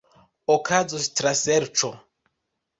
[0.53, 1.95] Okazos traserĉo.